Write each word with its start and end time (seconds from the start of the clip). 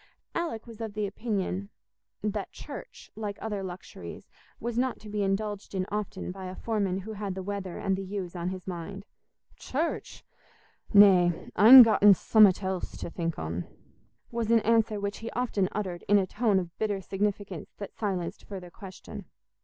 Alick 0.33 0.65
was 0.65 0.81
of 0.81 0.97
opinion 0.97 1.69
that 2.23 2.51
church, 2.51 3.11
like 3.15 3.37
other 3.39 3.61
luxuries, 3.61 4.27
was 4.59 4.75
not 4.75 4.97
to 5.01 5.09
be 5.09 5.21
indulged 5.21 5.75
in 5.75 5.85
often 5.91 6.31
by 6.31 6.45
a 6.47 6.55
foreman 6.55 7.01
who 7.01 7.13
had 7.13 7.35
the 7.35 7.43
weather 7.43 7.77
and 7.77 7.95
the 7.95 8.01
ewes 8.01 8.35
on 8.35 8.49
his 8.49 8.65
mind. 8.65 9.05
"Church! 9.57 10.25
Nay—I'n 10.91 11.83
gotten 11.83 12.15
summat 12.15 12.63
else 12.63 12.97
to 12.97 13.11
think 13.11 13.37
on," 13.37 13.67
was 14.31 14.49
an 14.49 14.61
answer 14.61 14.99
which 14.99 15.19
he 15.19 15.29
often 15.33 15.69
uttered 15.71 16.03
in 16.07 16.17
a 16.17 16.25
tone 16.25 16.57
of 16.57 16.75
bitter 16.79 16.99
significance 16.99 17.69
that 17.77 17.93
silenced 17.93 18.43
further 18.45 18.71
question. 18.71 19.25